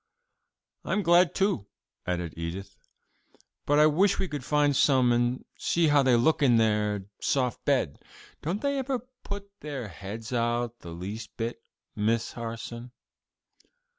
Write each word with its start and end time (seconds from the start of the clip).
"I'm 0.83 1.03
glad 1.03 1.35
too," 1.35 1.67
added 2.07 2.33
Edith, 2.35 2.75
"but 3.67 3.77
I 3.77 3.85
wish 3.85 4.17
we 4.17 4.27
could 4.27 4.43
find 4.43 4.75
some 4.75 5.11
and 5.11 5.45
see 5.59 5.89
how 5.89 6.01
they 6.01 6.15
look 6.15 6.41
in 6.41 6.55
their 6.57 7.05
soft 7.21 7.63
bed. 7.65 7.99
Don't 8.41 8.61
they 8.63 8.79
ever 8.79 9.07
put 9.23 9.51
their 9.59 9.89
heads 9.89 10.33
out 10.33 10.79
the 10.79 10.89
least 10.89 11.37
bit, 11.37 11.61
Miss 11.95 12.31
Harson?" 12.31 12.93